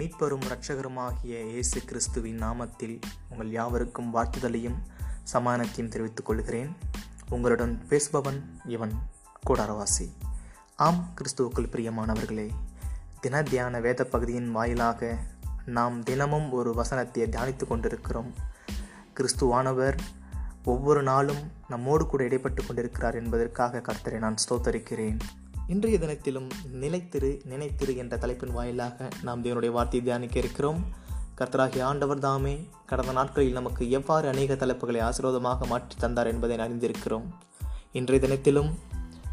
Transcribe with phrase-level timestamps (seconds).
[0.00, 3.00] மீட்பரும் இரட்சகருமாகிய இயேசு கிறிஸ்துவின் நாமத்தில்
[3.30, 4.78] உங்கள் யாவருக்கும் வாழ்த்துதலையும்
[5.32, 6.76] சமானத்தையும் தெரிவித்துக் கொள்கிறேன்.
[7.28, 8.92] உங்களுடன் பேசுபவன் இவன்
[9.50, 10.06] கூடாரவாசி.
[10.76, 12.48] ஆம் கிறிஸ்துவுக்குள் பிரியமானவர்களே
[13.20, 15.18] தின தியான வேத பகுதியின் வாயிலாக
[15.66, 18.34] நாம் தினமும் ஒரு வசனத்தை தியானித்து கொண்டிருக்கிறோம்.
[19.16, 19.98] கிறிஸ்துவானவர்
[20.64, 25.18] ஒவ்வொரு நாளும் நம்மோடு கூட இடைப்பட்டு கொண்டிருக்கிறார் என்பதற்காக கர்த்தரை நான் ஸ்தோத்தரிக்கிறேன்.
[25.70, 26.48] இன்றைய தினத்திலும்
[26.80, 30.84] நிலைத்திரு நினைத்திரு என்ற தலைப்பின் வாயிலாக நாம் தேவனுடைய வார்த்தையை தியானிக்க இருக்கிறோம்.
[31.38, 37.26] கர்த்தராகிய ஆண்டவர் தாமே கடந்த நாட்களில் நமக்கு எவ்வாறு அநேக தலைப்புகளை ஆசீர்வாதமாக மாற்றி தந்தார் என்பதை அறிந்திருக்கிறோம்.
[37.92, 38.70] இன்றைய தினத்திலும்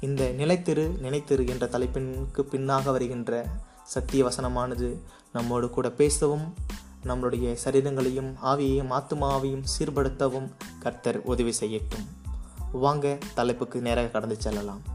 [0.00, 3.46] இந்த நிலைத்திரு நினைத்திரு என்ற தலைப்பினுக்கு பின்னாக வருகின்ற
[3.84, 4.98] சத்திய வசனமானது
[5.32, 6.54] நம்மோடு கூட பேசவும்
[7.04, 12.08] நம்மளுடைய சரீரங்களையும் ஆவியையும் ஆத்துமாவையும் சீர்படுத்தவும் கர்த்தர் உதவி செய்யட்டும்.
[12.72, 14.91] வாங்க தலைப்புக்கு நேராக கடந்து செல்லலாம்.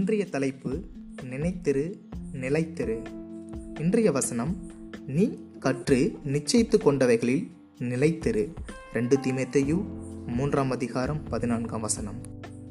[0.00, 0.84] இன்றைய தலைப்பு
[1.22, 1.98] நினைத்திரு
[2.32, 3.04] நிலைத்திரு.
[3.80, 4.56] இன்றைய வசனம்
[5.06, 8.54] நீ கற்று நிச்சயித்து கொண்டவைகளில் நிலைத்திரு.
[8.92, 9.84] ரெண்டு தீமேத்தையு
[10.26, 12.14] மூன்றாம் அதிகாரம் பதினான்காம் வசனம்.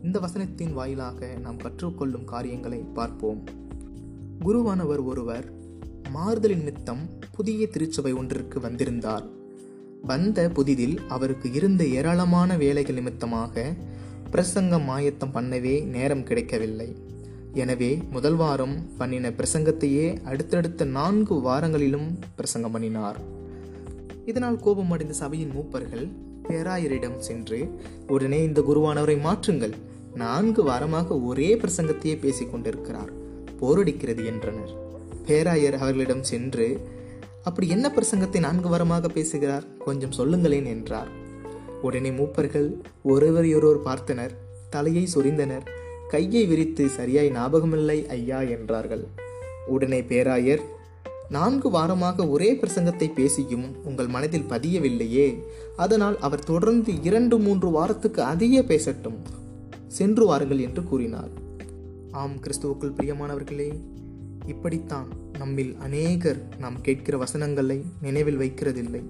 [0.04, 3.44] இந்த வசனத்தின் வாயிலாக நாம் கற்றுக்கொள்ளும் காரியங்களை பார்ப்போம்.
[4.40, 5.52] குருவானவர் ஒருவர்
[6.16, 9.26] மாறுதலின் நிமித்தம் புதிய திருச்சபை ஒன்றிற்கு வந்திருந்தார்.
[10.02, 13.76] வந்த புதிதில் அவருக்கு இருந்த ஏராளமான வேலைகள் நிமித்தமாக
[14.32, 17.08] பிரசங்கம் ஆயத்தம் பண்ணவே நேரம் கிடைக்கவில்லை.
[17.54, 23.20] எனவே முதல் வாரம் பண்ணின பிரசங்கத்தையே அடுத்தடுத்த நான்கு வாரங்களிலும் பிரசங்கம் பண்ணினார்.
[24.26, 26.12] இதனால் கோபமடைந்த சபையின் மூப்பர்கள்
[26.48, 27.70] பேராயரிடம் சென்று
[28.08, 29.74] உடனே இந்த குருவானவரை மாற்றுங்கள்.
[30.16, 33.12] நான்கு வாரமாக ஒரே பிரசங்கத்தையே பேசிக் கொண்டிருக்கிறார்.
[33.62, 34.72] போரடிக்கிறது என்றனர்.
[35.26, 36.88] பேராயர் அவர்களிடம் சென்று
[37.44, 39.64] அப்படி என்ன பிரசங்கத்தை நான்கு வாரமாக பேசுகிறார்?
[39.86, 41.08] கொஞ்சம் சொல்லுங்களேன் என்றார்.
[41.82, 44.32] உடனே மூப்பர்கள் ஒருவரையொருவர் பார்த்தனர்.
[44.70, 45.68] தலையை சொரிந்தனர்.
[46.14, 49.04] கையை விரித்து சரியாய் ஞாபகமில்லை ஐயா என்றார்கள்.
[49.68, 50.64] உடனே பேராயர்
[51.30, 55.28] நான்கு வாரமாக ஒரே பிரசங்கத்தை பேசியும் உங்கள் மனதில் பதியவில்லையே.
[55.76, 59.20] அதனால் அவர் தொடர்ந்து இரண்டு மூன்று வாரத்துக்கு அதிக பேசட்டும்.
[59.88, 61.32] சென்று வாருங்கள் என்று கூறினார்.
[62.12, 63.70] ஆம் கிறிஸ்துவுக்குள் பிரியமானவர்களே
[64.48, 69.04] இப்படித்தான் நம்மில் அநேகர் நாம் கேட்கிற வசனங்களை நினைவில் வைக்கிறதில்லை.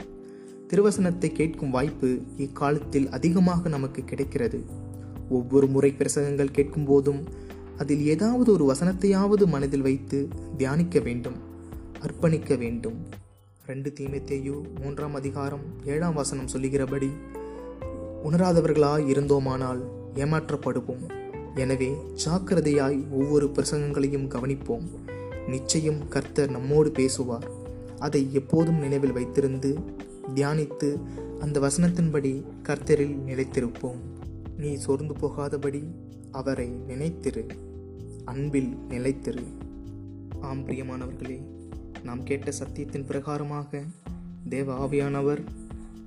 [0.67, 4.87] திருவசனத்தை கேட்கும் வாய்ப்பு இக்காலத்தில் அதிகமாக நமக்கு கிடைக்கிறது.
[5.29, 7.23] ஒவ்வொரு முறை பிரசங்கங்கள் கேட்கும் போதும்
[7.77, 11.37] அதில் ஏதாவது ஒரு வசனத்தையாவது மனதில் வைத்து தியானிக்க வேண்டும்
[12.01, 13.05] அர்ப்பணிக்க வேண்டும்.
[13.65, 17.09] ரெண்டு தீமைத்தேயு மூன்றாம் அதிகாரம் ஏழாம் வசனம் சொல்லுகிறபடி
[18.23, 19.81] உணராதவர்களாய் இருந்தோமானால்
[20.15, 21.03] ஏமாற்றப்படுவோம்.
[21.55, 21.93] எனவே
[22.25, 24.87] ஜாக்கிரதையாய் ஒவ்வொரு பிரசங்கங்களையும் கவனிப்போம்.
[25.47, 27.47] நிச்சயம் கர்த்தர் நம்மோடு பேசுவார்.
[27.99, 29.75] அதை எப்போதும் நினைவில் வைத்திருந்து
[30.35, 30.99] தியானித்து
[31.41, 34.01] அந்த வசனத்தின்படி கர்த்தரில் நிலைத்திருப்போம்.
[34.59, 35.83] நீ சோர்ந்து போகாதபடி
[36.31, 37.49] அவரை நினைத்திரு
[38.25, 39.43] அன்பில் நிலைத்திரு.
[40.41, 41.41] ஆம் பிரியமானவர்களே
[42.03, 43.83] நாம் கேட்ட சத்தியத்தின் பிரகாரமாக
[44.49, 45.43] தேவ ஆவியானவர்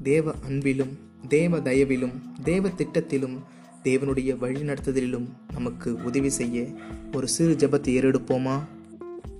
[0.02, 0.98] தேவ அன்பிலும்
[1.28, 3.38] தேவ தயவிலும் தேவ திட்டத்திலும்
[3.82, 6.66] தேவனுடைய வழிநடத்துதலிலும் நமக்கு உதவி செய்ய
[7.12, 8.60] ஒரு சிறு ஜபத்தை ஏறெடுப்போமா?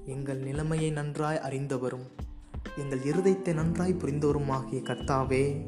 [0.05, 2.07] எங்கள் நிலைமையை நன்றாய் அறிந்தவரும்
[2.79, 5.67] எங்கள் இருதயத்தை நன்றாய் புரிந்தவருமாகிய கர்த்தாவே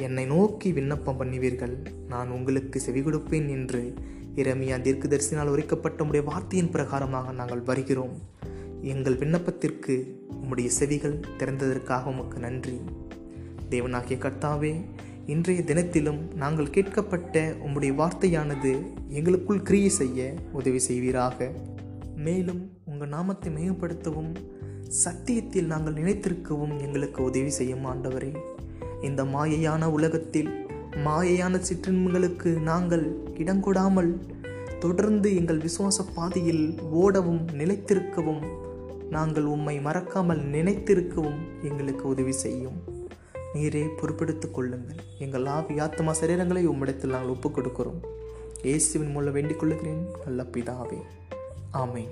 [0.00, 1.74] என்னை நோக்கி விண்ணப்பம் பண்ணுவீர்கள்.
[2.08, 3.82] நான் உங்களுக்கு செவி கொடுப்பேன் என்று
[4.34, 8.14] இரமியா தீர்க்கு தரிசினால் உரைக்கப்பட்ட உடைய வார்த்தையின் பிரகாரமாக நாங்கள் வருகிறோம்.
[8.92, 9.94] எங்கள் விண்ணப்பத்திற்கு
[10.40, 12.78] உம்முடைய செவிகள் திறந்ததற்காக உமக்கு நன்றி.
[13.70, 14.72] தேவனாகிய கர்த்தாவே
[15.26, 18.72] இன்றைய தினத்திலும் நாங்கள் கேட்கப்பட்ட உம்முடைய வார்த்தையானது
[19.08, 21.50] எங்களுக்குள் கிரியை செய்ய உதவி செய்வீராக.
[22.26, 24.32] மேலும் உங்கள் நாமத்தை மேம்படுத்தவும்
[25.04, 28.32] சத்தியத்தில் நாங்கள் நினைத்திருக்கவும் எங்களுக்கு உதவி செய்யும் ஆண்டவரே.
[29.02, 30.50] இந்த மாயையான உலகத்தில்
[31.04, 34.10] மாயையான சிற்றின்பங்களுக்கு நாங்கள் இடங்கொடாமல்
[34.78, 38.42] தொடர்ந்து எங்கள் விசுவாச பாதையில் ஓடவும் நிலைத்திருக்கவும்
[39.10, 42.78] நாங்கள் உம்மை மறக்காமல் நினைத்திருக்கவும் எங்களுக்கு உதவி செய்யும்.
[43.54, 45.00] நீரே பொறுப்பெடுத்துக் கொள்ளுங்கள்.
[45.18, 48.00] எங்கள் ஆவி ஆத்மா சரீரங்களை உம்மிடத்தில் நாங்கள் ஒப்புக் கொடுக்கிறோம்
[48.62, 51.00] இயேசுவின் மூலம் வேண்டிக் கொள்ளுகிறேன் நல்ல பிதாவே.
[51.70, 52.08] ஆமை